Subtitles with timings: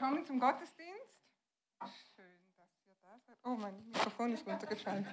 [0.00, 0.92] willkommen zum Gottesdienst.
[2.14, 2.24] Schön,
[2.56, 3.36] dass ihr da seid.
[3.42, 5.04] Oh, mein Mikrofon ist runtergefallen.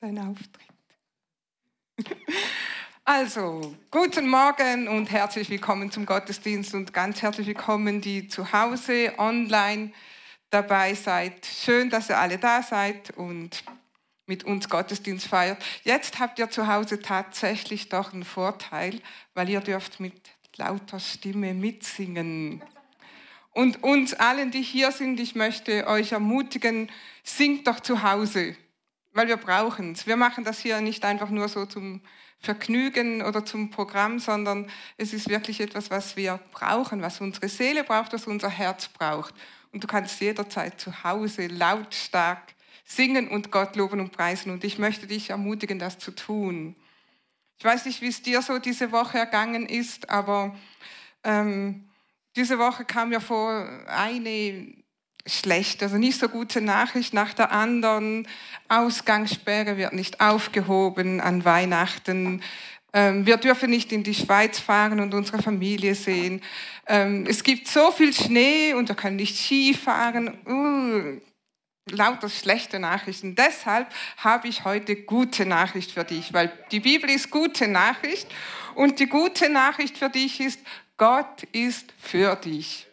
[0.00, 0.72] Dein Auftritt.
[3.04, 9.14] Also, guten Morgen und herzlich willkommen zum Gottesdienst und ganz herzlich willkommen, die zu Hause
[9.18, 9.92] online
[10.50, 11.46] dabei seid.
[11.46, 13.62] Schön, dass ihr alle da seid und
[14.26, 15.62] mit uns Gottesdienst feiert.
[15.84, 19.00] Jetzt habt ihr zu Hause tatsächlich doch einen Vorteil,
[19.34, 20.14] weil ihr dürft mit
[20.56, 22.62] lauter Stimme mitsingen.
[23.52, 26.90] Und uns allen, die hier sind, ich möchte euch ermutigen,
[27.22, 28.56] singt doch zu Hause,
[29.12, 30.06] weil wir brauchen es.
[30.06, 32.00] Wir machen das hier nicht einfach nur so zum
[32.38, 37.84] Vergnügen oder zum Programm, sondern es ist wirklich etwas, was wir brauchen, was unsere Seele
[37.84, 39.34] braucht, was unser Herz braucht.
[39.72, 42.54] Und du kannst jederzeit zu Hause lautstark
[42.96, 44.52] singen und Gott loben und preisen.
[44.52, 46.76] Und ich möchte dich ermutigen, das zu tun.
[47.58, 50.54] Ich weiß nicht, wie es dir so diese Woche ergangen ist, aber
[51.24, 51.88] ähm,
[52.34, 54.74] diese Woche kam mir vor eine
[55.26, 58.26] schlechte, also nicht so gute Nachricht nach der anderen.
[58.68, 62.42] Ausgangssperre wird nicht aufgehoben an Weihnachten.
[62.92, 66.42] Ähm, wir dürfen nicht in die Schweiz fahren und unsere Familie sehen.
[66.86, 70.36] Ähm, es gibt so viel Schnee und wir können nicht Ski fahren.
[70.46, 71.20] Uh,
[71.90, 73.34] lauter schlechte Nachrichten.
[73.34, 73.88] Deshalb
[74.18, 78.28] habe ich heute gute Nachricht für dich, weil die Bibel ist gute Nachricht
[78.74, 80.60] und die gute Nachricht für dich ist,
[80.96, 82.86] Gott ist für dich.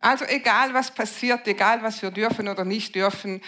[0.00, 3.40] Also egal was passiert, egal was wir dürfen oder nicht dürfen,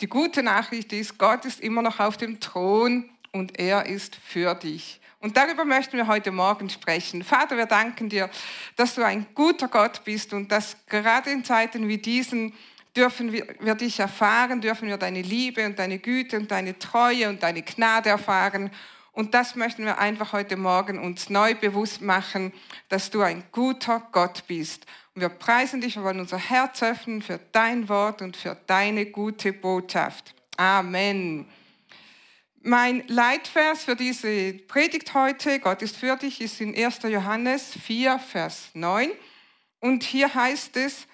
[0.00, 4.54] die gute Nachricht ist, Gott ist immer noch auf dem Thron und er ist für
[4.54, 5.00] dich.
[5.20, 7.24] Und darüber möchten wir heute Morgen sprechen.
[7.24, 8.30] Vater, wir danken dir,
[8.76, 12.52] dass du ein guter Gott bist und dass gerade in Zeiten wie diesen
[12.96, 17.28] dürfen wir, wir dich erfahren, dürfen wir deine Liebe und deine Güte und deine Treue
[17.28, 18.70] und deine Gnade erfahren.
[19.12, 22.52] Und das möchten wir einfach heute Morgen uns neu bewusst machen,
[22.88, 24.86] dass du ein guter Gott bist.
[25.14, 29.06] Und wir preisen dich, wir wollen unser Herz öffnen für dein Wort und für deine
[29.06, 30.34] gute Botschaft.
[30.56, 31.46] Amen.
[32.60, 37.02] Mein Leitvers für diese Predigt heute, Gott ist für dich, ist in 1.
[37.04, 39.10] Johannes 4, Vers 9.
[39.80, 41.06] Und hier heißt es,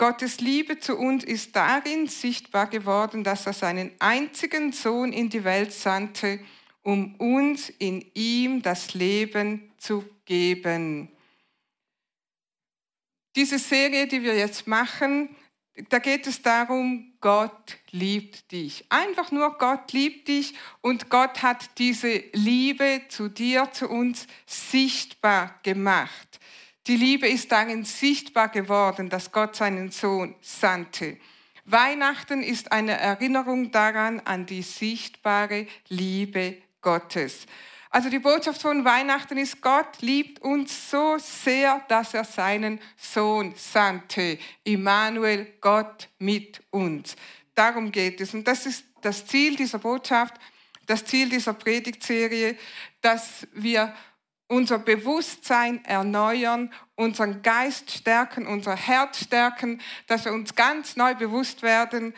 [0.00, 5.44] Gottes Liebe zu uns ist darin sichtbar geworden, dass er seinen einzigen Sohn in die
[5.44, 6.40] Welt sandte,
[6.80, 11.10] um uns in ihm das Leben zu geben.
[13.36, 15.36] Diese Serie, die wir jetzt machen,
[15.90, 18.86] da geht es darum, Gott liebt dich.
[18.88, 25.60] Einfach nur Gott liebt dich und Gott hat diese Liebe zu dir, zu uns sichtbar
[25.62, 26.29] gemacht.
[26.86, 31.18] Die Liebe ist darin sichtbar geworden, dass Gott seinen Sohn sandte.
[31.66, 37.46] Weihnachten ist eine Erinnerung daran, an die sichtbare Liebe Gottes.
[37.90, 43.52] Also die Botschaft von Weihnachten ist, Gott liebt uns so sehr, dass er seinen Sohn
[43.56, 44.38] sandte.
[44.62, 47.16] Immanuel, Gott mit uns.
[47.54, 48.32] Darum geht es.
[48.32, 50.34] Und das ist das Ziel dieser Botschaft,
[50.86, 52.56] das Ziel dieser Predigtserie,
[53.00, 53.92] dass wir
[54.50, 61.62] unser Bewusstsein erneuern, unseren Geist stärken, unser Herz stärken, dass wir uns ganz neu bewusst
[61.62, 62.14] werden,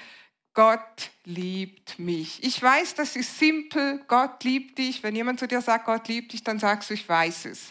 [0.54, 2.42] Gott liebt mich.
[2.42, 5.02] Ich weiß, das ist simpel, Gott liebt dich.
[5.02, 7.70] Wenn jemand zu dir sagt, Gott liebt dich, dann sagst du, ich weiß es.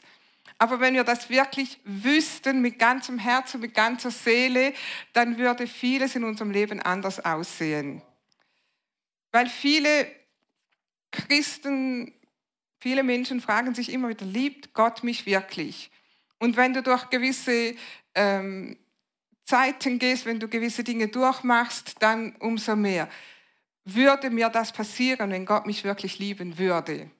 [0.59, 4.73] Aber wenn wir das wirklich wüssten mit ganzem Herzen, mit ganzer Seele,
[5.13, 8.03] dann würde vieles in unserem Leben anders aussehen.
[9.31, 10.05] Weil viele
[11.11, 12.13] Christen
[12.81, 15.91] Viele Menschen fragen sich immer wieder, liebt Gott mich wirklich?
[16.39, 17.75] Und wenn du durch gewisse
[18.15, 18.75] ähm,
[19.43, 23.07] Zeiten gehst, wenn du gewisse Dinge durchmachst, dann umso mehr.
[23.85, 27.11] Würde mir das passieren, wenn Gott mich wirklich lieben würde?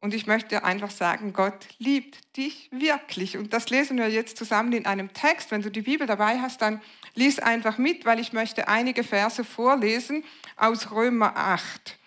[0.00, 3.36] Und ich möchte einfach sagen, Gott liebt dich wirklich.
[3.36, 5.50] Und das lesen wir jetzt zusammen in einem Text.
[5.50, 6.80] Wenn du die Bibel dabei hast, dann
[7.14, 10.22] lies einfach mit, weil ich möchte einige Verse vorlesen
[10.56, 11.98] aus Römer 8.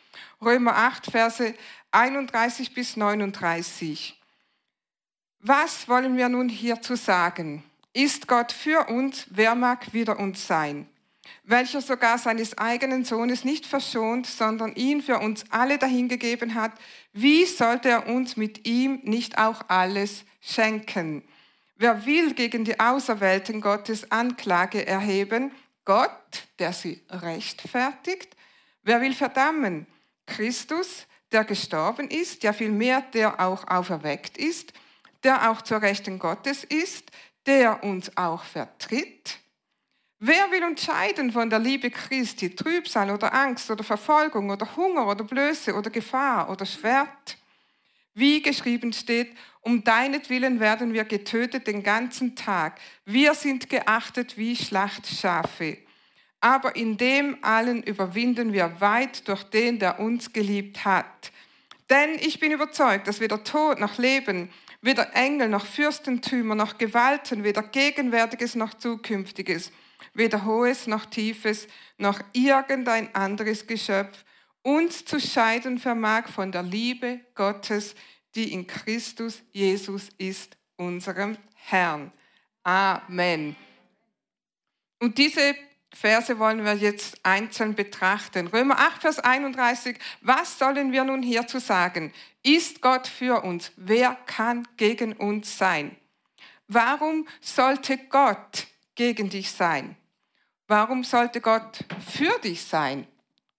[0.41, 1.53] Römer 8, Verse
[1.97, 4.21] 31 bis 39.
[5.39, 7.63] Was wollen wir nun hierzu sagen?
[7.91, 10.88] Ist Gott für uns, wer mag wider uns sein?
[11.41, 16.73] Welcher sogar seines eigenen Sohnes nicht verschont, sondern ihn für uns alle dahingegeben hat,
[17.13, 21.23] wie sollte er uns mit ihm nicht auch alles schenken?
[21.77, 25.51] Wer will gegen die Auserwählten Gottes Anklage erheben?
[25.83, 28.38] Gott, der sie rechtfertigt.
[28.83, 29.88] Wer will verdammen?
[30.27, 34.74] Christus, der gestorben ist, ja vielmehr der auch auferweckt ist,
[35.24, 37.12] der auch zur Rechten Gottes ist,
[37.45, 39.39] der uns auch vertritt.
[40.19, 42.56] Wer will uns scheiden von der Liebe Christi?
[42.56, 47.38] Trübsal oder Angst oder Verfolgung oder Hunger oder Blöße oder Gefahr oder Schwert?
[48.15, 52.79] Wie geschrieben steht, um deinetwillen werden wir getötet den ganzen Tag.
[53.06, 55.77] Wir sind geachtet wie Schlachtschafe.
[56.39, 61.31] Aber in dem allen überwinden wir weit durch den, der uns geliebt hat.
[61.89, 64.50] Denn ich bin überzeugt, dass weder Tod noch Leben,
[64.81, 69.72] weder Engel noch Fürstentümer noch Gewalten, weder Gegenwärtiges noch Zukünftiges,
[70.13, 71.68] weder Hohes noch Tiefes,
[71.98, 74.25] noch irgendein anderes Geschöpf
[74.68, 77.95] uns zu scheiden vermag von der Liebe Gottes,
[78.36, 82.12] die in Christus Jesus ist, unserem Herrn.
[82.63, 83.56] Amen.
[85.00, 85.56] Und diese
[85.99, 88.45] Verse wollen wir jetzt einzeln betrachten.
[88.45, 89.97] Römer 8, Vers 31.
[90.21, 92.13] Was sollen wir nun hierzu sagen?
[92.44, 93.71] Ist Gott für uns?
[93.77, 95.97] Wer kann gegen uns sein?
[96.67, 99.97] Warum sollte Gott gegen dich sein?
[100.67, 103.07] Warum sollte Gott für dich sein?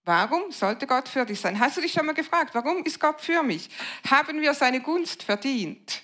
[0.05, 1.59] Warum sollte Gott für dich sein?
[1.59, 3.69] Hast du dich schon mal gefragt, warum ist Gott für mich?
[4.09, 6.03] Haben wir seine Gunst verdient?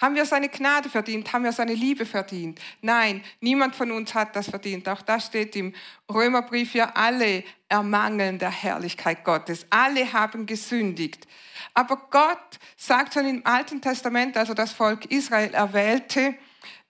[0.00, 1.32] Haben wir seine Gnade verdient?
[1.32, 2.60] Haben wir seine Liebe verdient?
[2.80, 4.88] Nein, niemand von uns hat das verdient.
[4.88, 5.74] Auch das steht im
[6.08, 9.66] Römerbrief, ja alle ermangeln der Herrlichkeit Gottes.
[9.70, 11.26] Alle haben gesündigt.
[11.74, 16.34] Aber Gott sagt schon im Alten Testament, also das Volk Israel erwählte,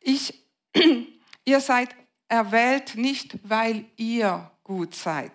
[0.00, 0.34] ich,
[1.46, 1.94] ihr seid
[2.28, 5.32] erwählt nicht, weil ihr gut seid.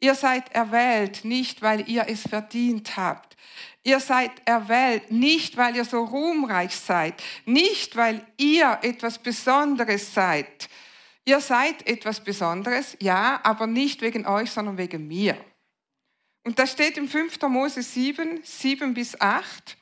[0.00, 3.36] Ihr seid erwählt nicht, weil ihr es verdient habt.
[3.82, 10.68] Ihr seid erwählt nicht, weil ihr so ruhmreich seid, nicht, weil ihr etwas Besonderes seid.
[11.24, 15.36] Ihr seid etwas Besonderes, ja, aber nicht wegen euch, sondern wegen mir.
[16.44, 17.40] Und das steht im 5.
[17.42, 19.76] Mose 7, 7 bis 8.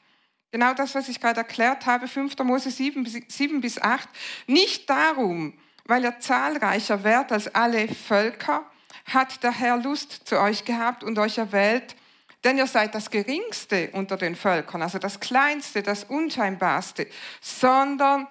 [0.51, 2.37] Genau das, was ich gerade erklärt habe, 5.
[2.39, 4.09] Mose 7, 7 bis 8.
[4.47, 8.69] Nicht darum, weil ihr zahlreicher wärt als alle Völker,
[9.09, 11.97] hat der Herr Lust zu euch gehabt und euch erwählt,
[12.45, 17.09] denn ihr seid das Geringste unter den Völkern, also das Kleinste, das Unscheinbarste,
[17.41, 18.29] sondern,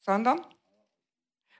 [0.00, 0.40] sondern,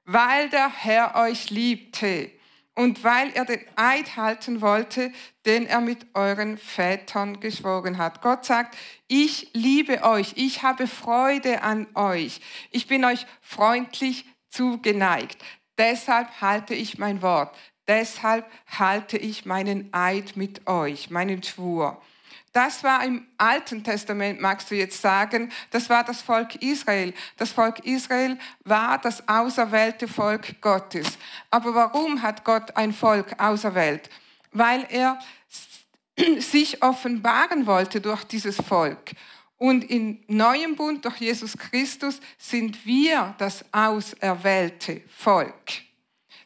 [0.05, 2.31] weil der Herr euch liebte
[2.75, 5.13] und weil er den Eid halten wollte,
[5.45, 8.21] den er mit euren Vätern geschworen hat.
[8.21, 8.77] Gott sagt,
[9.07, 12.41] ich liebe euch, ich habe Freude an euch,
[12.71, 15.43] ich bin euch freundlich zugeneigt.
[15.79, 17.55] Deshalb halte ich mein Wort.
[17.87, 22.00] Deshalb halte ich meinen Eid mit euch, meinen Schwur.
[22.53, 27.12] Das war im Alten Testament, magst du jetzt sagen, das war das Volk Israel.
[27.37, 31.19] Das Volk Israel war das auserwählte Volk Gottes.
[31.50, 34.09] Aber warum hat Gott ein Volk auserwählt?
[34.53, 35.19] Weil er
[36.38, 39.11] sich offenbaren wollte durch dieses Volk.
[39.56, 45.73] Und im neuen Bund durch Jesus Christus sind wir das auserwählte Volk.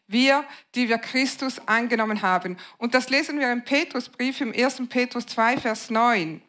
[0.06, 0.44] Wir,
[0.74, 2.56] die wir Christus angenommen haben.
[2.78, 4.82] Und das lesen wir im Petrusbrief im 1.
[4.88, 6.42] Petrus 2, Vers 9.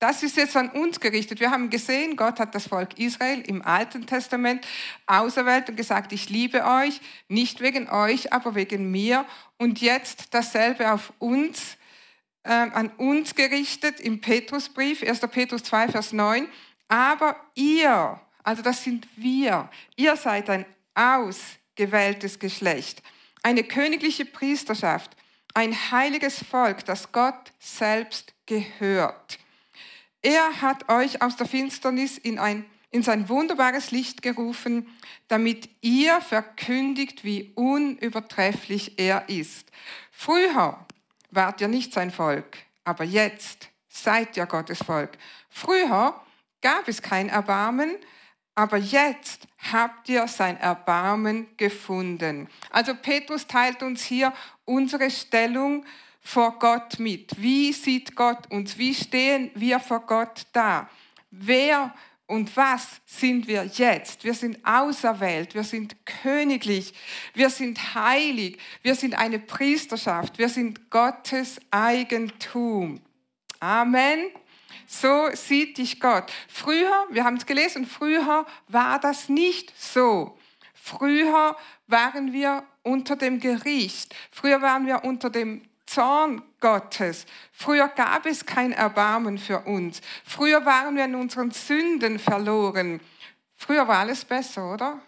[0.00, 1.40] Das ist jetzt an uns gerichtet.
[1.40, 4.64] Wir haben gesehen, Gott hat das Volk Israel im Alten Testament
[5.06, 9.24] auserwählt und gesagt, ich liebe euch, nicht wegen euch, aber wegen mir.
[9.56, 11.77] Und jetzt dasselbe auf uns
[12.48, 15.20] äh, an uns gerichtet im Petrusbrief, 1.
[15.30, 16.48] Petrus 2, Vers 9.
[16.88, 20.64] Aber ihr, also das sind wir, ihr seid ein
[20.94, 23.02] ausgewähltes Geschlecht,
[23.42, 25.14] eine königliche Priesterschaft,
[25.52, 29.38] ein heiliges Volk, das Gott selbst gehört.
[30.22, 34.88] Er hat euch aus der Finsternis in, ein, in sein wunderbares Licht gerufen,
[35.28, 39.70] damit ihr verkündigt, wie unübertrefflich er ist.
[40.10, 40.86] Früher
[41.30, 45.18] wart ihr nicht sein Volk, aber jetzt seid ihr Gottes Volk.
[45.50, 46.20] Früher
[46.60, 47.96] gab es kein Erbarmen,
[48.54, 52.48] aber jetzt habt ihr sein Erbarmen gefunden.
[52.70, 54.32] Also Petrus teilt uns hier
[54.64, 55.84] unsere Stellung
[56.20, 57.40] vor Gott mit.
[57.40, 58.76] Wie sieht Gott uns?
[58.76, 60.88] Wie stehen wir vor Gott da?
[61.30, 61.94] Wer
[62.28, 64.22] und was sind wir jetzt?
[64.22, 66.92] Wir sind auserwählt, wir sind königlich,
[67.32, 73.00] wir sind heilig, wir sind eine Priesterschaft, wir sind Gottes Eigentum.
[73.60, 74.26] Amen.
[74.86, 76.30] So sieht dich Gott.
[76.48, 80.38] Früher, wir haben es gelesen, früher war das nicht so.
[80.74, 81.56] Früher
[81.86, 84.14] waren wir unter dem Gericht.
[84.30, 87.24] Früher waren wir unter dem Zorn Gottes.
[87.50, 90.02] Früher gab es kein Erbarmen für uns.
[90.22, 93.00] Früher waren wir in unseren Sünden verloren.
[93.54, 95.00] Früher war alles besser, oder?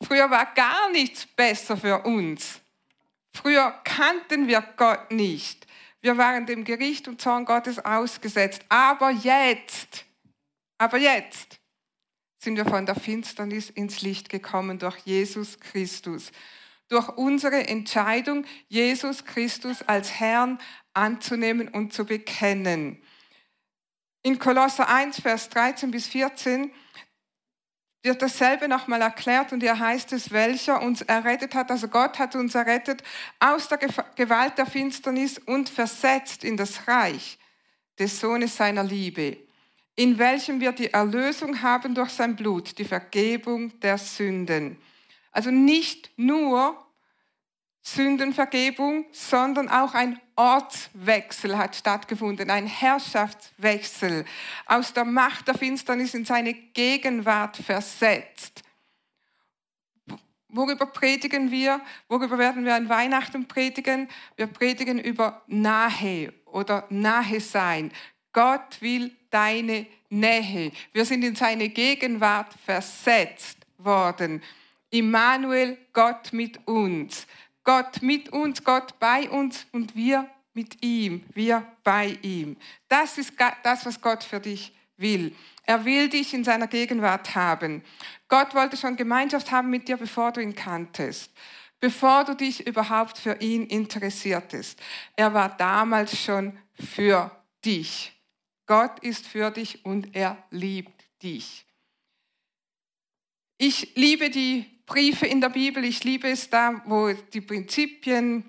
[0.00, 2.60] Früher war gar nichts besser für uns.
[3.34, 5.66] Früher kannten wir Gott nicht.
[6.00, 8.64] Wir waren dem Gericht und Zorn Gottes ausgesetzt.
[8.70, 10.06] Aber jetzt,
[10.78, 11.60] aber jetzt
[12.38, 16.32] sind wir von der Finsternis ins Licht gekommen durch Jesus Christus.
[16.92, 20.58] Durch unsere Entscheidung, Jesus Christus als Herrn
[20.92, 23.02] anzunehmen und zu bekennen.
[24.22, 26.70] In Kolosser 1, Vers 13 bis 14
[28.02, 31.70] wird dasselbe nochmal erklärt und hier heißt es, welcher uns errettet hat.
[31.70, 33.02] Also Gott hat uns errettet
[33.40, 37.38] aus der Gewalt der Finsternis und versetzt in das Reich
[37.98, 39.38] des Sohnes seiner Liebe,
[39.96, 44.76] in welchem wir die Erlösung haben durch sein Blut, die Vergebung der Sünden.
[45.32, 46.81] Also nicht nur
[47.82, 54.24] Sündenvergebung, sondern auch ein Ortswechsel hat stattgefunden, ein Herrschaftswechsel,
[54.66, 58.62] aus der Macht der Finsternis in seine Gegenwart versetzt.
[60.48, 61.80] Worüber predigen wir?
[62.08, 64.08] Worüber werden wir an Weihnachten predigen?
[64.36, 67.90] Wir predigen über Nahe oder Nahe sein.
[68.32, 70.70] Gott will deine Nähe.
[70.92, 74.42] Wir sind in seine Gegenwart versetzt worden.
[74.90, 77.26] Immanuel, Gott mit uns.
[77.64, 82.56] Gott mit uns, Gott bei uns und wir mit ihm, wir bei ihm.
[82.88, 85.34] Das ist das, was Gott für dich will.
[85.64, 87.82] Er will dich in seiner Gegenwart haben.
[88.28, 91.30] Gott wollte schon Gemeinschaft haben mit dir, bevor du ihn kanntest,
[91.80, 94.80] bevor du dich überhaupt für ihn interessiertest.
[95.16, 97.30] Er war damals schon für
[97.64, 98.12] dich.
[98.66, 101.64] Gott ist für dich und er liebt dich.
[103.58, 105.84] Ich liebe die Briefe in der Bibel.
[105.84, 108.44] Ich liebe es da, wo die Prinzipien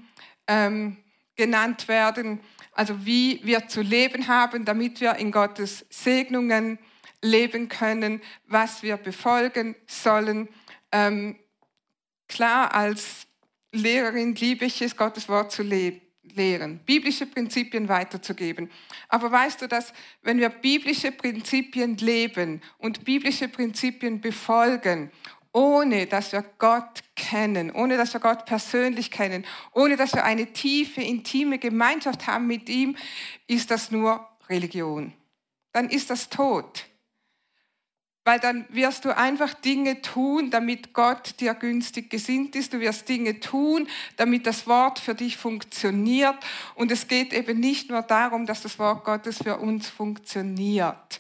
[0.48, 0.98] ähm,
[1.36, 2.40] genannt werden,
[2.74, 6.80] also wie wir zu leben haben, damit wir in Gottes Segnungen
[7.22, 10.50] leben können, was wir befolgen sollen.
[10.92, 11.38] Ähm,
[12.28, 13.28] klar, als
[13.72, 16.04] Lehrerin liebe ich es, Gottes Wort zu leben
[16.36, 18.70] lehren, biblische Prinzipien weiterzugeben.
[19.10, 25.12] Aber weißt du, dass wenn wir biblische Prinzipien leben und biblische Prinzipien befolgen
[25.54, 30.52] ohne dass wir Gott kennen, ohne dass wir Gott persönlich kennen, ohne dass wir eine
[30.52, 32.98] tiefe, intime Gemeinschaft haben mit ihm,
[33.48, 35.14] ist das nur Religion.
[35.72, 36.86] Dann ist das tot.
[38.26, 42.72] Weil dann wirst du einfach Dinge tun, damit Gott dir günstig gesinnt ist.
[42.74, 46.38] Du wirst Dinge tun, damit das Wort für dich funktioniert.
[46.76, 51.20] Und es geht eben nicht nur darum, dass das Wort Gottes für uns funktioniert.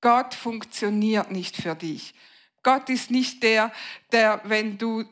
[0.00, 2.14] Gott funktioniert nicht für dich.
[2.62, 3.72] Gott ist nicht der,
[4.12, 5.04] der, wenn du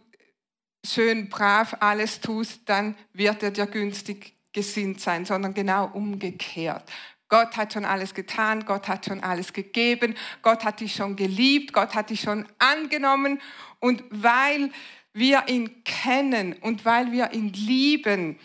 [0.85, 6.85] schön brav alles tust, dann wird er dir günstig gesinnt sein, sondern genau umgekehrt.
[7.29, 11.73] Gott hat schon alles getan, Gott hat schon alles gegeben, Gott hat dich schon geliebt,
[11.73, 13.41] Gott hat dich schon angenommen
[13.81, 14.71] und weil
[15.13, 18.39] wir ihn kennen und weil wir ihn lieben,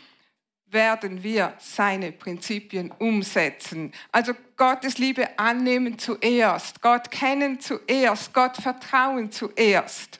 [0.72, 3.92] werden wir seine Prinzipien umsetzen.
[4.12, 10.20] Also Gottes Liebe annehmen zuerst, Gott kennen zuerst, Gott vertrauen zuerst.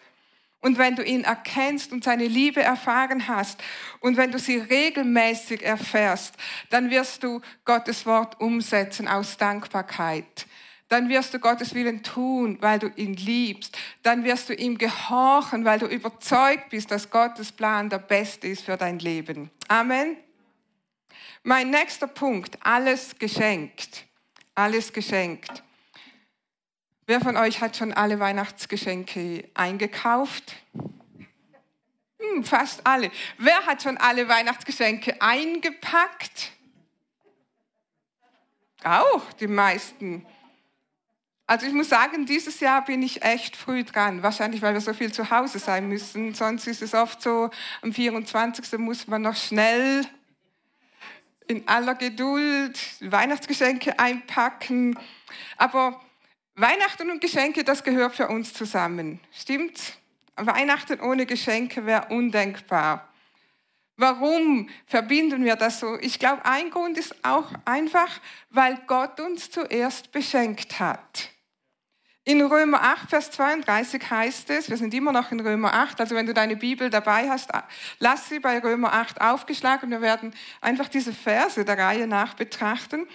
[0.62, 3.62] Und wenn du ihn erkennst und seine Liebe erfahren hast
[4.00, 6.36] und wenn du sie regelmäßig erfährst,
[6.70, 10.46] dann wirst du Gottes Wort umsetzen aus Dankbarkeit.
[10.88, 13.78] Dann wirst du Gottes Willen tun, weil du ihn liebst.
[14.04, 18.66] Dann wirst du ihm gehorchen, weil du überzeugt bist, dass Gottes Plan der beste ist
[18.66, 19.50] für dein Leben.
[19.70, 20.18] Amen.
[21.44, 24.06] Mein nächster Punkt, alles geschenkt.
[24.56, 25.64] Alles geschenkt.
[27.08, 30.56] Wer von euch hat schon alle Weihnachtsgeschenke eingekauft?
[32.20, 33.12] Hm, fast alle.
[33.38, 36.52] Wer hat schon alle Weihnachtsgeschenke eingepackt?
[38.84, 40.26] Auch die meisten.
[41.48, 44.24] Also ich muss sagen, dieses Jahr bin ich echt früh dran.
[44.24, 46.34] Wahrscheinlich, weil wir so viel zu Hause sein müssen.
[46.34, 47.50] Sonst ist es oft so,
[47.82, 48.80] am 24.
[48.80, 50.06] muss man noch schnell
[51.52, 54.98] in aller Geduld Weihnachtsgeschenke einpacken.
[55.58, 56.02] Aber
[56.56, 59.20] Weihnachten und Geschenke, das gehört für uns zusammen.
[59.32, 59.94] Stimmt's?
[60.36, 63.08] Weihnachten ohne Geschenke wäre undenkbar.
[63.98, 65.98] Warum verbinden wir das so?
[66.00, 68.10] Ich glaube, ein Grund ist auch einfach,
[68.50, 71.30] weil Gott uns zuerst beschenkt hat.
[72.24, 76.14] In Römer 8, Vers 32 heißt es, wir sind immer noch in Römer 8, also
[76.14, 77.50] wenn du deine Bibel dabei hast,
[77.98, 79.90] lass sie bei Römer 8 aufgeschlagen.
[79.90, 83.08] Wir werden einfach diese Verse der Reihe nach betrachten.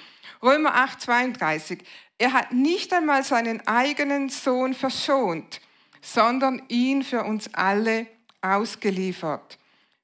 [0.43, 1.85] Römer 8, 32.
[2.19, 5.61] Er hat nicht einmal seinen eigenen Sohn verschont,
[6.03, 8.09] sondern ihn für uns alle
[8.43, 9.59] ausgeliefert.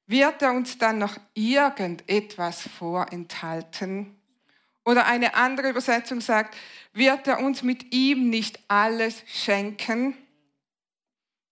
[0.07, 4.22] Wird er uns dann noch irgendetwas vorenthalten?
[4.85, 6.57] Oder eine andere Übersetzung sagt,
[6.93, 10.17] wird er uns mit ihm nicht alles schenken?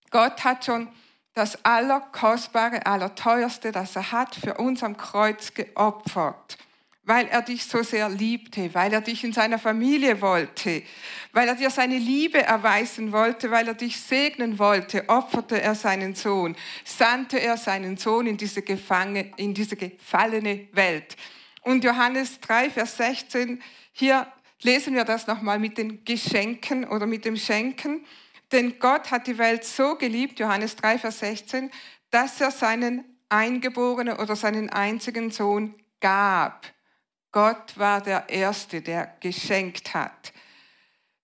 [0.09, 0.89] Gott hat schon
[1.33, 6.57] das Allerkostbare, Allerteuerste, das er hat, für uns am Kreuz geopfert.
[7.03, 10.83] weil er dich so sehr liebte, weil er dich in seiner Familie wollte,
[11.31, 16.13] weil er dir seine Liebe erweisen wollte, weil er dich segnen wollte, opferte er seinen
[16.13, 21.17] Sohn, sandte er seinen Sohn in diese, Gefangen, in diese gefallene Welt.
[21.61, 24.27] Und Johannes 3, Vers 16, hier
[24.61, 28.05] lesen wir das nochmal mit den Geschenken oder mit dem Schenken.
[28.51, 31.71] Denn Gott hat die Welt so geliebt, Johannes 3, Vers 16,
[32.09, 36.65] dass er seinen Eingeborenen oder seinen einzigen Sohn gab
[37.31, 40.33] Gott war der Erste, der geschenkt hat.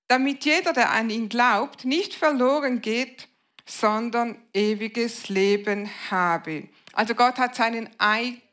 [0.08, 3.27] Damit jeder, der an ihn glaubt, nicht verloren geht,
[3.65, 6.70] sondern ewiges Leben habe.
[6.94, 7.89] Also Gott hat seinen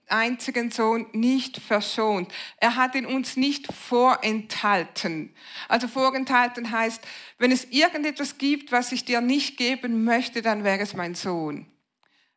[0.08, 2.32] einzigen Sohn nicht verschont.
[2.58, 5.34] Er hat ihn uns nicht vorenthalten.
[5.68, 7.02] Also vorenthalten heißt,
[7.38, 11.66] wenn es irgendetwas gibt, was ich dir nicht geben möchte, dann wäre es mein Sohn.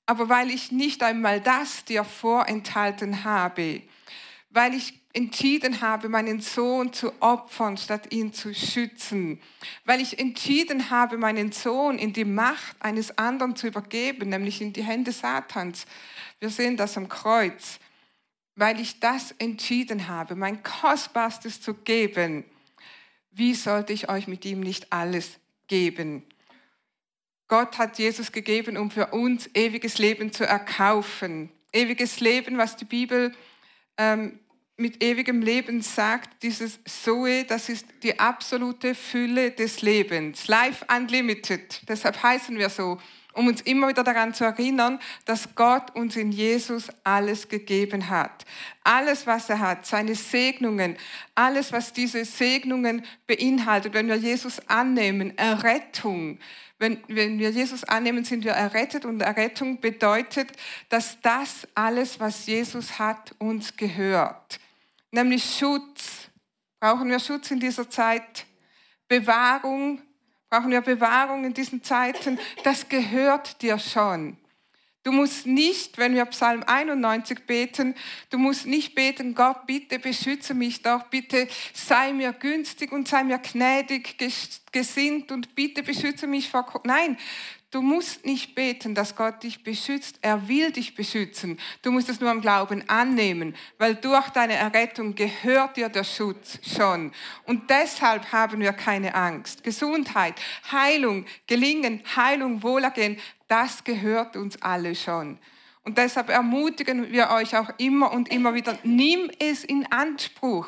[0.06, 3.82] Aber weil ich nicht einmal das dir vorenthalten habe,
[4.50, 9.42] weil ich entschieden habe, meinen Sohn zu opfern, statt ihn zu schützen,
[9.84, 14.74] weil ich entschieden habe, meinen Sohn in die Macht eines anderen zu übergeben, nämlich in
[14.74, 15.88] die Hände Satans.
[16.40, 17.80] Wir sehen das am Kreuz.
[18.56, 22.44] Weil ich das entschieden habe, mein Kostbarstes zu geben,
[23.30, 26.24] wie sollte ich euch mit ihm nicht alles geben?
[27.48, 31.52] Gott hat Jesus gegeben, um für uns ewiges Leben zu erkaufen.
[31.72, 33.34] Ewiges Leben, was die Bibel
[33.98, 34.40] ähm,
[34.76, 40.48] mit ewigem Leben sagt, dieses Zoe, das ist die absolute Fülle des Lebens.
[40.48, 41.82] Life Unlimited.
[41.88, 43.00] Deshalb heißen wir so,
[43.38, 48.46] um uns immer wieder daran zu erinnern, dass Gott uns in Jesus alles gegeben hat.
[48.84, 50.98] Alles, was er hat, seine Segnungen,
[51.36, 56.40] alles, was diese Segnungen beinhaltet, wenn wir Jesus annehmen, Errettung.
[56.80, 60.52] Wenn, wenn wir Jesus annehmen, sind wir errettet und Errettung bedeutet,
[60.90, 64.60] dass das alles, was Jesus hat, uns gehört
[65.12, 66.30] nämlich Schutz.
[66.80, 68.46] Brauchen wir Schutz in dieser Zeit?
[69.08, 70.02] Bewahrung?
[70.50, 72.40] Brauchen wir Bewahrung in diesen Zeiten?
[72.64, 74.38] Das gehört dir schon.
[75.04, 77.96] Du musst nicht, wenn wir Psalm 91 beten,
[78.30, 83.24] du musst nicht beten, Gott, bitte beschütze mich doch, bitte sei mir günstig und sei
[83.24, 84.18] mir gnädig
[84.74, 86.82] gesinnt und bitte beschütze mich vor...
[86.84, 87.18] Nein,
[87.70, 90.20] Du musst nicht beten, dass Gott dich beschützt.
[90.22, 91.60] Er will dich beschützen.
[91.82, 96.60] Du musst es nur im Glauben annehmen, weil durch deine Errettung gehört dir der Schutz
[96.66, 97.12] schon.
[97.44, 99.66] Und deshalb haben wir keine Angst.
[99.66, 100.36] Gesundheit,
[100.72, 105.38] Heilung, Gelingen, Heilung, Wohlergehen, das gehört uns alle schon.
[105.84, 110.68] Und deshalb ermutigen wir euch auch immer und immer wieder, nimm es in Anspruch.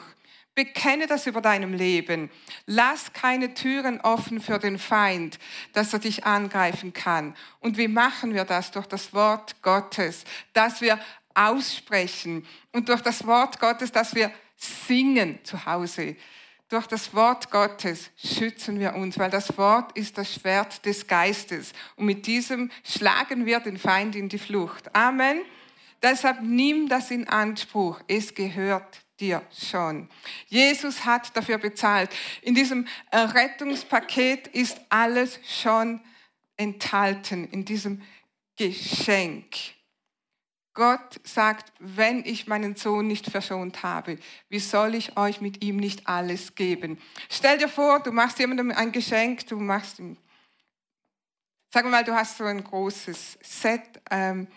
[0.59, 2.29] Bekenne das über deinem Leben.
[2.65, 5.39] Lass keine Türen offen für den Feind,
[5.71, 7.33] dass er dich angreifen kann.
[7.61, 8.69] Und wie machen wir das?
[8.71, 10.99] Durch das Wort Gottes, dass wir
[11.33, 16.17] aussprechen und durch das Wort Gottes, dass wir singen zu Hause.
[16.67, 21.71] Durch das Wort Gottes schützen wir uns, weil das Wort ist das Schwert des Geistes.
[21.95, 24.93] Und mit diesem schlagen wir den Feind in die Flucht.
[24.93, 25.39] Amen.
[26.03, 28.01] Deshalb nimm das in Anspruch.
[28.09, 30.09] Es gehört dir schon.
[30.47, 32.09] Jesus hat dafür bezahlt.
[32.41, 36.01] In diesem Rettungspaket ist alles schon
[36.57, 38.01] enthalten, in diesem
[38.57, 39.55] Geschenk.
[40.73, 44.17] Gott sagt, wenn ich meinen Sohn nicht verschont habe,
[44.49, 46.99] wie soll ich euch mit ihm nicht alles geben?
[47.29, 50.15] Stell dir vor, du machst jemandem ein Geschenk, du machst ihm,
[51.73, 54.47] sagen wir mal, du hast so ein großes Set, ähm,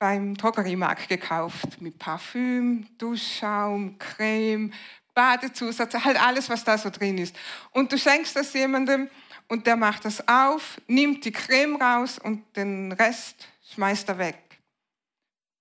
[0.00, 4.72] beim Drogeriemarkt gekauft mit Parfüm, Duschschaum, Creme,
[5.14, 7.36] Badezusatz, halt alles, was da so drin ist.
[7.72, 9.10] Und du schenkst das jemandem
[9.46, 14.38] und der macht das auf, nimmt die Creme raus und den Rest schmeißt er weg.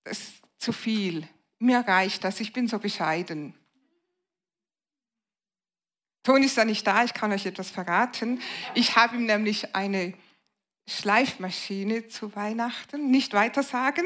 [0.05, 1.27] Das ist zu viel.
[1.59, 3.53] Mir reicht das, ich bin so bescheiden.
[6.23, 8.39] Toni ist da nicht da, ich kann euch etwas verraten.
[8.73, 10.13] Ich habe ihm nämlich eine
[10.89, 14.03] Schleifmaschine zu Weihnachten, nicht weiter sagen.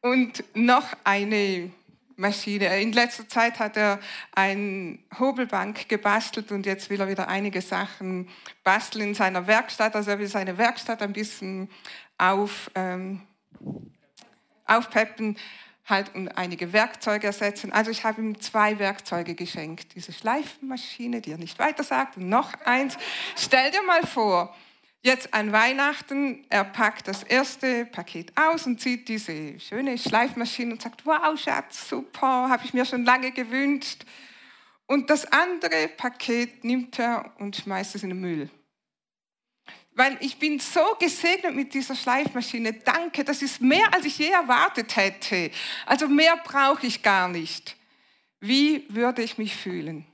[0.00, 1.70] Und noch eine
[2.16, 2.80] Maschine.
[2.80, 4.00] In letzter Zeit hat er
[4.34, 8.28] eine Hobelbank gebastelt und jetzt will er wieder einige Sachen
[8.64, 9.94] basteln in seiner Werkstatt.
[9.94, 11.68] Also er will seine Werkstatt ein bisschen
[12.18, 13.22] auf, ähm,
[14.66, 15.36] aufpeppen
[15.86, 17.72] halt und einige Werkzeuge ersetzen.
[17.72, 19.94] Also ich habe ihm zwei Werkzeuge geschenkt.
[19.94, 22.96] Diese Schleifmaschine, die er nicht weiter sagt, und noch eins.
[23.36, 24.54] Stell dir mal vor,
[25.02, 30.82] jetzt an Weihnachten, er packt das erste Paket aus und zieht diese schöne Schleifmaschine und
[30.82, 34.04] sagt, wow, Schatz, super, habe ich mir schon lange gewünscht.
[34.86, 38.50] Und das andere Paket nimmt er und schmeißt es in den Müll.
[39.94, 42.72] Weil ich bin so gesegnet mit dieser Schleifmaschine.
[42.72, 45.50] Danke, das ist mehr, als ich je erwartet hätte.
[45.86, 47.76] Also mehr brauche ich gar nicht.
[48.40, 50.06] Wie würde ich mich fühlen?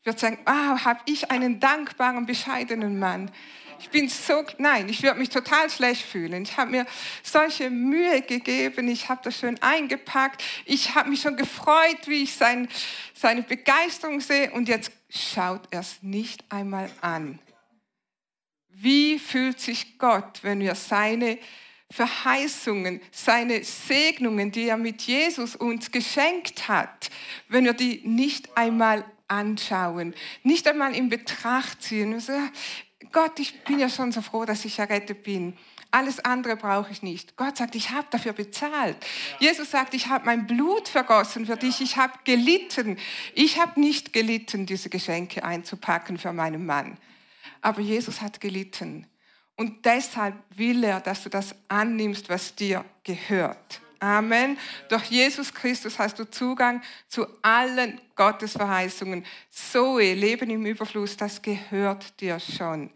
[0.00, 3.30] Ich würde sagen, ah, habe ich einen dankbaren, bescheidenen Mann.
[3.78, 6.44] Ich bin so, nein, ich würde mich total schlecht fühlen.
[6.44, 6.86] Ich habe mir
[7.24, 12.34] solche Mühe gegeben, ich habe das schön eingepackt, ich habe mich schon gefreut, wie ich
[12.34, 12.68] sein,
[13.12, 17.40] seine Begeisterung sehe und jetzt schaut er es nicht einmal an.
[18.74, 21.38] Wie fühlt sich Gott, wenn wir seine
[21.92, 27.10] Verheißungen, seine Segnungen, die er mit Jesus uns geschenkt hat,
[27.48, 32.18] wenn wir die nicht einmal anschauen, nicht einmal in Betracht ziehen.
[32.18, 32.32] So,
[33.12, 35.56] Gott, ich bin ja schon so froh, dass ich errettet bin.
[35.90, 37.36] Alles andere brauche ich nicht.
[37.36, 38.96] Gott sagt, ich habe dafür bezahlt.
[39.38, 41.82] Jesus sagt, ich habe mein Blut vergossen für dich.
[41.82, 42.96] Ich habe gelitten.
[43.34, 46.96] Ich habe nicht gelitten, diese Geschenke einzupacken für meinen Mann
[47.62, 49.06] aber Jesus hat gelitten.
[49.56, 53.80] Und deshalb will er, dass du das annimmst, was dir gehört.
[54.00, 54.58] Amen.
[54.88, 59.24] Durch Jesus Christus hast du Zugang zu allen Gottesverheißungen.
[59.48, 62.90] Zoe, Leben im Überfluss, das gehört dir schon.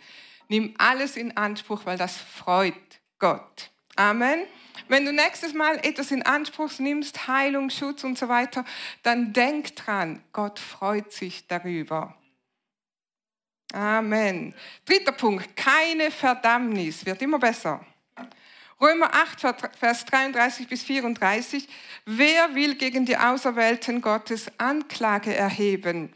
[0.49, 2.75] Nimm alles in Anspruch, weil das freut
[3.21, 3.71] Gott.
[3.95, 4.47] Amen.
[4.89, 8.65] Wenn du nächstes Mal etwas in Anspruch nimmst, Heilung, Schutz und so weiter,
[9.05, 12.17] dann denk dran, Gott freut sich darüber.
[13.77, 14.55] Amen.
[14.87, 17.85] Dritter Punkt, keine Verdammnis, wird immer besser.
[18.81, 21.69] Römer 8, Vers 33 bis 34.
[22.07, 26.15] Wer will gegen die Auserwählten Gottes Anklage erheben?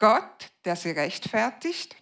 [0.00, 1.94] Gott, der sie rechtfertigt.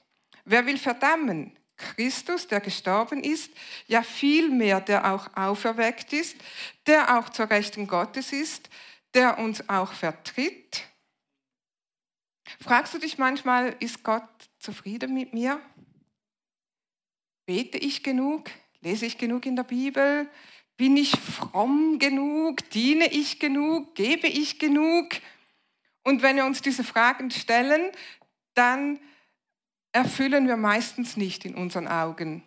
[0.46, 1.54] Wer will verdammen?
[1.76, 3.50] Christus, der gestorben ist,
[3.86, 6.36] ja vielmehr, der auch auferweckt ist,
[6.86, 8.70] der auch zur Rechten Gottes ist,
[9.12, 10.84] der uns auch vertritt.
[12.60, 14.22] Fragst du dich manchmal, ist Gott
[14.64, 15.60] zufrieden mit mir?
[17.46, 18.50] Bete ich genug?
[18.80, 20.28] Lese ich genug in der Bibel?
[20.76, 22.68] Bin ich fromm genug?
[22.70, 23.94] Diene ich genug?
[23.94, 25.10] Gebe ich genug?
[26.02, 27.92] Und wenn wir uns diese Fragen stellen,
[28.54, 28.98] dann
[29.92, 32.42] erfüllen wir meistens nicht in unseren Augen.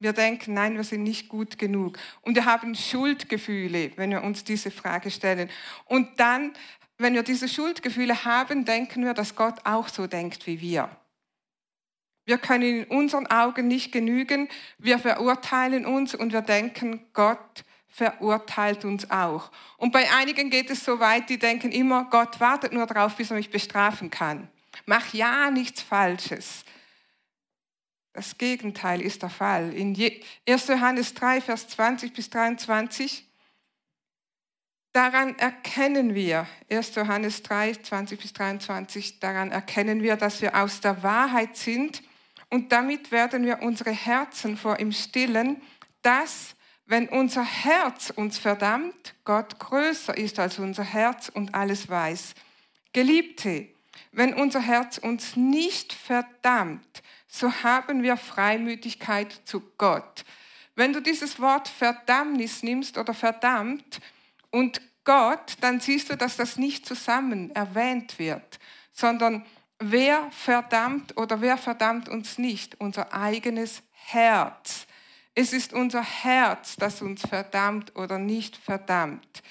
[0.00, 1.98] Wir denken, nein, wir sind nicht gut genug.
[2.22, 5.50] Und wir haben Schuldgefühle, wenn wir uns diese Frage stellen.
[5.84, 6.54] Und dann,
[6.96, 10.90] wenn wir diese Schuldgefühle haben, denken wir, dass Gott auch so denkt wie wir.
[12.24, 14.48] Wir können in unseren Augen nicht genügen.
[14.78, 19.50] Wir verurteilen uns und wir denken, Gott verurteilt uns auch.
[19.76, 23.30] Und bei einigen geht es so weit, die denken immer, Gott wartet nur darauf, bis
[23.30, 24.48] er mich bestrafen kann.
[24.86, 26.64] Mach ja nichts Falsches.
[28.12, 29.72] Das Gegenteil ist der Fall.
[29.72, 29.96] In
[30.48, 30.68] 1.
[30.68, 33.26] Johannes 3, Vers 20 bis 23
[34.92, 36.96] Daran erkennen wir, 1.
[36.96, 42.02] Johannes 3, 20 bis 23, daran erkennen wir, dass wir aus der Wahrheit sind
[42.50, 45.62] und damit werden wir unsere Herzen vor ihm stillen,
[46.02, 52.34] dass, wenn unser Herz uns verdammt, Gott größer ist als unser Herz und alles weiß.
[52.92, 53.68] Geliebte,
[54.10, 60.24] wenn unser Herz uns nicht verdammt, so haben wir Freimütigkeit zu Gott.
[60.74, 64.00] Wenn du dieses Wort Verdammnis nimmst oder verdammt
[64.50, 68.58] und Gott, dann siehst du, dass das nicht zusammen erwähnt wird,
[68.92, 69.46] sondern
[69.80, 72.80] wer verdammt oder wer verdammt uns nicht?
[72.80, 74.86] Unser eigenes Herz.
[75.34, 79.42] Es ist unser Herz, das uns verdammt oder nicht verdammt.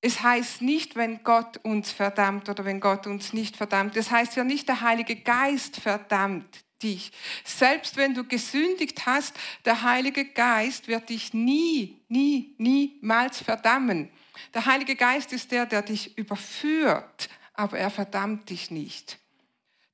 [0.00, 3.96] Es heißt nicht, wenn Gott uns verdammt oder wenn Gott uns nicht verdammt.
[3.96, 7.10] Es heißt ja nicht, der Heilige Geist verdammt dich.
[7.44, 14.10] Selbst wenn du gesündigt hast, der Heilige Geist wird dich nie, nie, niemals verdammen.
[14.52, 19.18] Der Heilige Geist ist der, der dich überführt aber er verdammt dich nicht.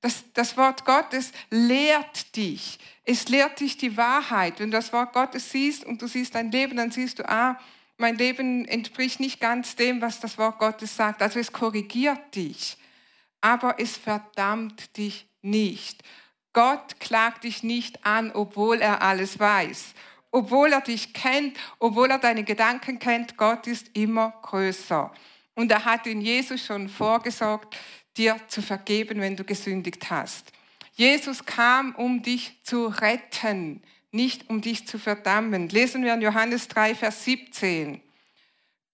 [0.00, 2.78] Das, das Wort Gottes lehrt dich.
[3.04, 4.58] Es lehrt dich die Wahrheit.
[4.58, 7.58] Wenn du das Wort Gottes siehst und du siehst dein Leben, dann siehst du, ah,
[7.98, 11.22] mein Leben entspricht nicht ganz dem, was das Wort Gottes sagt.
[11.22, 12.76] Also es korrigiert dich,
[13.40, 16.02] aber es verdammt dich nicht.
[16.52, 19.94] Gott klagt dich nicht an, obwohl er alles weiß.
[20.32, 25.12] Obwohl er dich kennt, obwohl er deine Gedanken kennt, Gott ist immer größer.
[25.54, 27.76] Und er hat in Jesus schon vorgesorgt,
[28.16, 30.52] dir zu vergeben, wenn du gesündigt hast.
[30.94, 35.68] Jesus kam, um dich zu retten, nicht um dich zu verdammen.
[35.68, 38.00] Lesen wir in Johannes 3, Vers 17.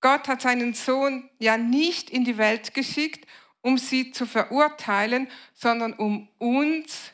[0.00, 3.26] Gott hat seinen Sohn ja nicht in die Welt geschickt,
[3.60, 7.12] um sie zu verurteilen, sondern um uns,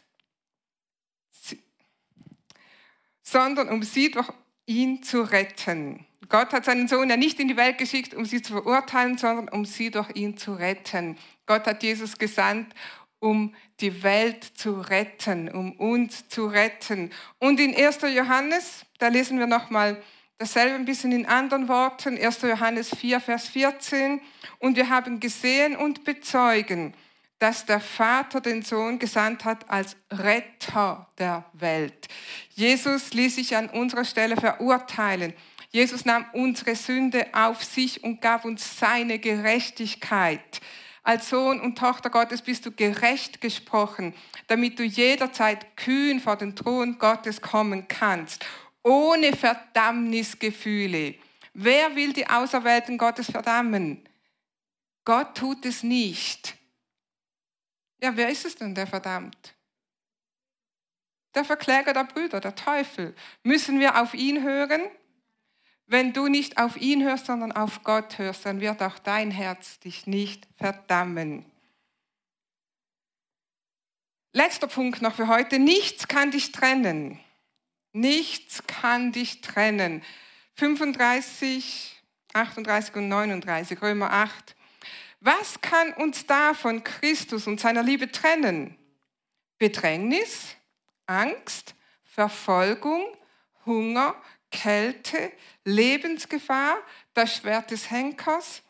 [3.22, 4.28] sondern um sie durch
[4.66, 6.06] ihn zu retten.
[6.28, 9.48] Gott hat seinen Sohn ja nicht in die Welt geschickt, um sie zu verurteilen, sondern
[9.48, 11.16] um sie durch ihn zu retten.
[11.46, 12.74] Gott hat Jesus gesandt,
[13.20, 17.10] um die Welt zu retten, um uns zu retten.
[17.38, 18.00] Und in 1.
[18.14, 20.02] Johannes, da lesen wir nochmal
[20.38, 22.42] dasselbe ein bisschen in anderen Worten, 1.
[22.42, 24.20] Johannes 4, Vers 14.
[24.58, 26.94] Und wir haben gesehen und bezeugen,
[27.38, 32.08] dass der Vater den Sohn gesandt hat als Retter der Welt.
[32.54, 35.34] Jesus ließ sich an unserer Stelle verurteilen.
[35.74, 40.60] Jesus nahm unsere Sünde auf sich und gab uns seine Gerechtigkeit.
[41.02, 44.14] Als Sohn und Tochter Gottes bist du gerecht gesprochen,
[44.46, 48.46] damit du jederzeit kühn vor den Thron Gottes kommen kannst,
[48.84, 51.16] ohne Verdammnisgefühle.
[51.54, 54.08] Wer will die Auserwählten Gottes verdammen?
[55.04, 56.54] Gott tut es nicht.
[58.00, 59.56] Ja, wer ist es denn, der verdammt?
[61.34, 63.16] Der Verkläger der Brüder, der Teufel.
[63.42, 64.82] Müssen wir auf ihn hören?
[65.86, 69.78] Wenn du nicht auf ihn hörst, sondern auf Gott hörst, dann wird auch dein Herz
[69.80, 71.44] dich nicht verdammen.
[74.32, 75.58] Letzter Punkt noch für heute.
[75.58, 77.20] Nichts kann dich trennen.
[77.92, 80.02] Nichts kann dich trennen.
[80.54, 84.56] 35, 38 und 39, Römer 8.
[85.20, 88.76] Was kann uns da von Christus und seiner Liebe trennen?
[89.58, 90.56] Bedrängnis,
[91.06, 93.04] Angst, Verfolgung,
[93.64, 94.14] Hunger,
[94.54, 95.32] Kälte,
[95.64, 96.78] Lebensgefahr,
[97.12, 98.62] das Schwert des Henkers.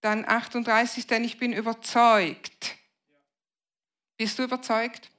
[0.00, 2.76] Dann 38, denn ich bin überzeugt.
[4.16, 5.10] Bist du überzeugt?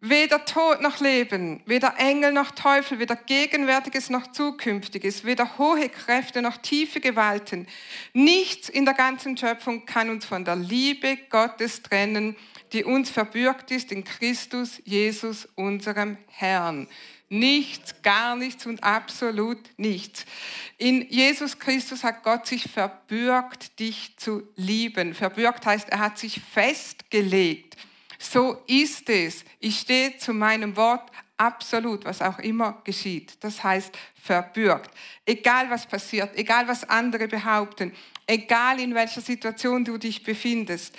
[0.00, 6.42] Weder Tod noch Leben, weder Engel noch Teufel, weder Gegenwärtiges noch Zukünftiges, weder hohe Kräfte
[6.42, 7.66] noch tiefe Gewalten.
[8.12, 12.36] Nichts in der ganzen Schöpfung kann uns von der Liebe Gottes trennen,
[12.72, 16.86] die uns verbürgt ist in Christus Jesus, unserem Herrn.
[17.34, 20.24] Nichts, gar nichts und absolut nichts.
[20.78, 25.14] In Jesus Christus hat Gott sich verbürgt, dich zu lieben.
[25.14, 27.76] Verbürgt heißt, er hat sich festgelegt.
[28.20, 29.44] So ist es.
[29.58, 33.34] Ich stehe zu meinem Wort absolut, was auch immer geschieht.
[33.40, 34.90] Das heißt verbürgt.
[35.26, 37.92] Egal was passiert, egal was andere behaupten,
[38.28, 40.96] egal in welcher Situation du dich befindest.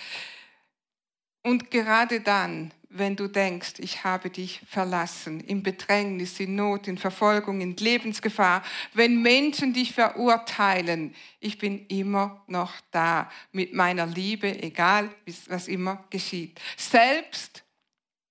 [1.43, 6.97] Und gerade dann, wenn du denkst, ich habe dich verlassen, in Bedrängnis, in Not, in
[6.97, 14.61] Verfolgung, in Lebensgefahr, wenn Menschen dich verurteilen, ich bin immer noch da mit meiner Liebe,
[14.63, 15.09] egal
[15.47, 16.59] was immer geschieht.
[16.77, 17.63] Selbst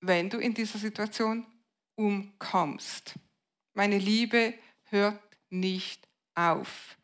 [0.01, 1.47] wenn du in dieser Situation
[1.97, 3.15] umkommst.
[3.75, 6.97] Meine Liebe hört nicht auf.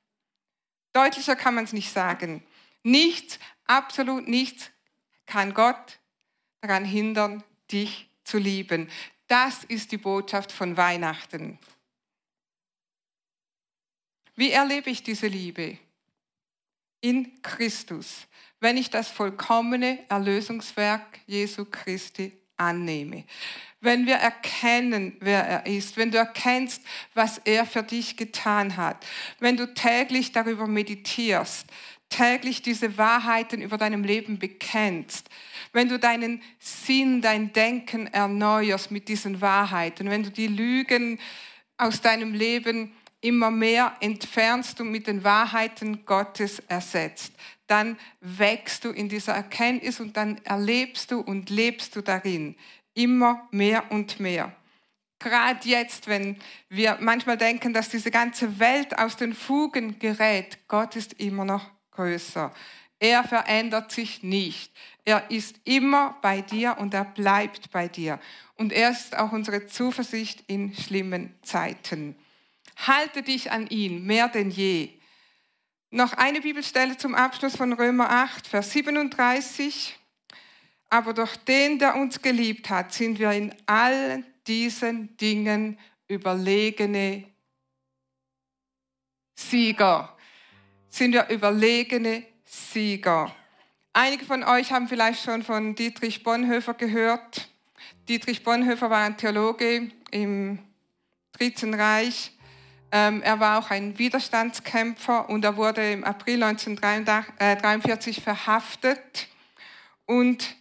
[0.92, 2.42] Deutlicher kann man es nicht sagen.
[2.83, 4.70] Nichts, absolut nichts
[5.27, 6.01] kann Gott
[6.61, 8.90] daran hindern, dich zu lieben.
[9.26, 11.59] Das ist die Botschaft von Weihnachten.
[14.35, 15.78] Wie erlebe ich diese Liebe?
[17.00, 18.26] In Christus,
[18.59, 23.24] wenn ich das vollkommene Erlösungswerk Jesu Christi annehme.
[23.80, 26.83] Wenn wir erkennen, wer er ist, wenn du erkennst,
[27.14, 29.06] was er für dich getan hat,
[29.38, 31.66] wenn du täglich darüber meditierst,
[32.11, 35.31] täglich diese Wahrheiten über deinem Leben bekennst,
[35.73, 41.18] wenn du deinen Sinn, dein Denken erneuerst mit diesen Wahrheiten, wenn du die Lügen
[41.79, 42.92] aus deinem Leben
[43.23, 47.33] immer mehr entfernst und mit den Wahrheiten Gottes ersetzt,
[47.66, 52.57] dann wächst du in dieser Erkenntnis und dann erlebst du und lebst du darin
[52.94, 54.55] immer mehr und mehr.
[55.18, 56.37] Gerade jetzt, wenn
[56.70, 61.70] wir manchmal denken, dass diese ganze Welt aus den Fugen gerät, Gott ist immer noch
[62.01, 62.53] größer.
[62.99, 64.73] Er verändert sich nicht.
[65.05, 68.19] Er ist immer bei dir und er bleibt bei dir.
[68.57, 72.17] Und er ist auch unsere Zuversicht in schlimmen Zeiten.
[72.77, 74.91] Halte dich an ihn mehr denn je.
[75.91, 79.99] Noch eine Bibelstelle zum Abschluss von Römer 8, Vers 37.
[80.89, 87.25] Aber durch den, der uns geliebt hat, sind wir in allen diesen Dingen überlegene
[89.35, 90.17] Sieger.
[90.90, 93.35] Sind wir überlegene Sieger.
[93.92, 97.48] Einige von euch haben vielleicht schon von Dietrich Bonhoeffer gehört.
[98.09, 100.59] Dietrich Bonhoeffer war ein Theologe im
[101.33, 102.33] Dritten Reich.
[102.92, 109.29] Ähm, er war auch ein Widerstandskämpfer und er wurde im April 1943 verhaftet.
[110.07, 110.57] Und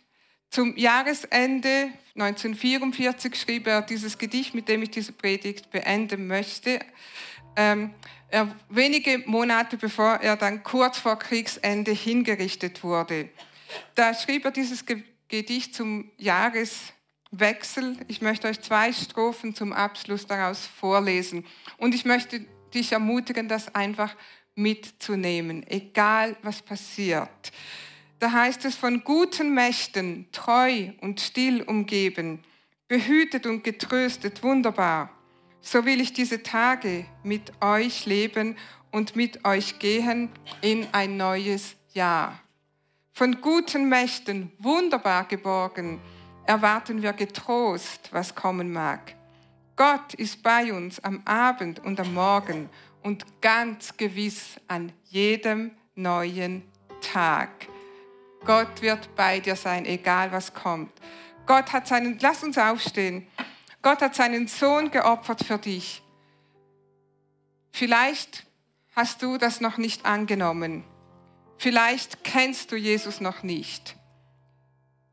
[0.52, 6.80] zum Jahresende 1944 schrieb er dieses Gedicht, mit dem ich diese Predigt beenden möchte.
[7.60, 7.94] Ähm,
[8.30, 13.28] er, wenige Monate bevor er dann kurz vor Kriegsende hingerichtet wurde.
[13.96, 14.86] Da schrieb er dieses
[15.28, 17.98] Gedicht zum Jahreswechsel.
[18.08, 21.46] Ich möchte euch zwei Strophen zum Abschluss daraus vorlesen.
[21.76, 24.16] Und ich möchte dich ermutigen, das einfach
[24.56, 27.52] mitzunehmen, egal was passiert.
[28.20, 32.42] Da heißt es von guten Mächten, treu und still umgeben,
[32.88, 35.19] behütet und getröstet, wunderbar.
[35.62, 38.58] So will ich diese Tage mit euch leben
[38.92, 40.30] und mit euch gehen
[40.62, 42.40] in ein neues Jahr.
[43.12, 46.00] Von guten Mächten, wunderbar geborgen,
[46.46, 49.14] erwarten wir getrost, was kommen mag.
[49.76, 52.70] Gott ist bei uns am Abend und am Morgen
[53.04, 56.64] und ganz gewiss an jedem neuen
[57.02, 57.50] Tag.
[58.46, 60.92] Gott wird bei dir sein, egal was kommt.
[61.46, 63.28] Gott hat seinen, lass uns aufstehen.
[63.82, 66.02] Gott hat seinen Sohn geopfert für dich.
[67.72, 68.46] Vielleicht
[68.96, 70.84] hast du das noch nicht angenommen.
[71.58, 73.96] Vielleicht kennst du Jesus noch nicht.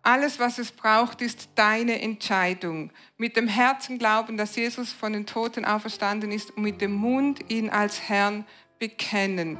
[0.03, 2.93] Alles, was es braucht, ist deine Entscheidung.
[3.17, 7.51] Mit dem Herzen glauben, dass Jesus von den Toten auferstanden ist und mit dem Mund
[7.51, 8.47] ihn als Herrn
[8.79, 9.59] bekennen.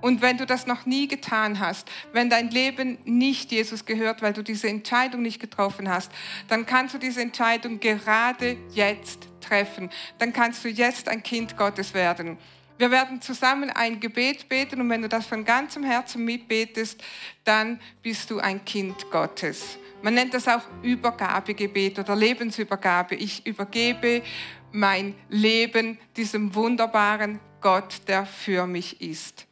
[0.00, 4.32] Und wenn du das noch nie getan hast, wenn dein Leben nicht Jesus gehört, weil
[4.32, 6.12] du diese Entscheidung nicht getroffen hast,
[6.48, 9.90] dann kannst du diese Entscheidung gerade jetzt treffen.
[10.18, 12.38] Dann kannst du jetzt ein Kind Gottes werden.
[12.78, 17.02] Wir werden zusammen ein Gebet beten und wenn du das von ganzem Herzen mitbetest,
[17.44, 19.78] dann bist du ein Kind Gottes.
[20.02, 23.14] Man nennt das auch Übergabegebet oder Lebensübergabe.
[23.14, 24.22] Ich übergebe
[24.72, 29.46] mein Leben diesem wunderbaren Gott, der für mich ist.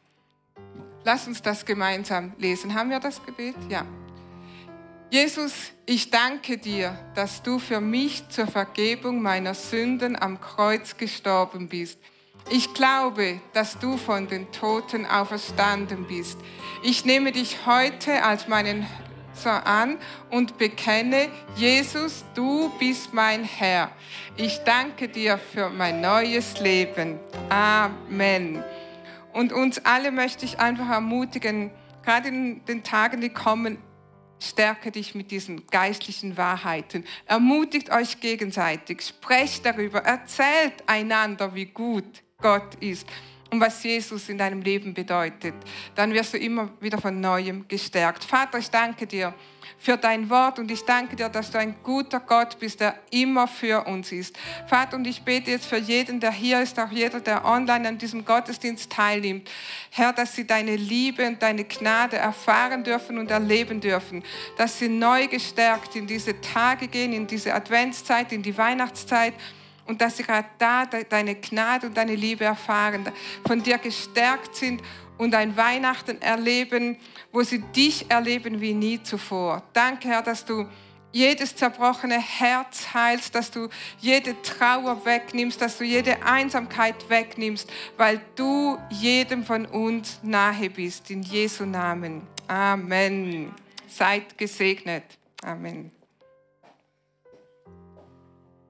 [1.04, 2.74] Lass uns das gemeinsam lesen.
[2.74, 3.56] Haben wir das Gebet?
[3.68, 3.84] Ja.
[5.10, 5.52] Jesus,
[5.86, 11.98] ich danke dir, dass du für mich zur Vergebung meiner Sünden am Kreuz gestorben bist.
[12.50, 16.38] Ich glaube, dass du von den Toten auferstanden bist.
[16.82, 18.86] Ich nehme dich heute als meinen
[19.34, 19.98] Sohn an
[20.30, 23.90] und bekenne, Jesus, du bist mein Herr.
[24.36, 27.18] Ich danke dir für mein neues Leben.
[27.48, 28.62] Amen.
[29.34, 33.78] Und uns alle möchte ich einfach ermutigen, gerade in den Tagen, die kommen,
[34.38, 37.04] stärke dich mit diesen geistlichen Wahrheiten.
[37.26, 43.08] Ermutigt euch gegenseitig, sprecht darüber, erzählt einander, wie gut Gott ist
[43.50, 45.54] und was Jesus in deinem Leben bedeutet,
[45.94, 48.24] dann wirst du immer wieder von neuem gestärkt.
[48.24, 49.34] Vater, ich danke dir
[49.78, 53.46] für dein Wort und ich danke dir, dass du ein guter Gott bist, der immer
[53.46, 54.36] für uns ist.
[54.66, 57.98] Vater, und ich bete jetzt für jeden, der hier ist, auch jeder, der online an
[57.98, 59.50] diesem Gottesdienst teilnimmt.
[59.90, 64.22] Herr, dass sie deine Liebe und deine Gnade erfahren dürfen und erleben dürfen,
[64.56, 69.34] dass sie neu gestärkt in diese Tage gehen, in diese Adventszeit, in die Weihnachtszeit
[69.86, 73.04] und dass sie gerade da deine Gnade und deine Liebe erfahren,
[73.46, 74.82] von dir gestärkt sind
[75.18, 76.96] und ein Weihnachten erleben,
[77.32, 79.62] wo sie dich erleben wie nie zuvor.
[79.72, 80.66] Danke, Herr, dass du
[81.12, 83.68] jedes zerbrochene Herz heilst, dass du
[84.00, 91.10] jede Trauer wegnimmst, dass du jede Einsamkeit wegnimmst, weil du jedem von uns nahe bist.
[91.10, 92.22] In Jesu Namen.
[92.48, 93.54] Amen.
[93.86, 95.04] Seid gesegnet.
[95.44, 95.92] Amen.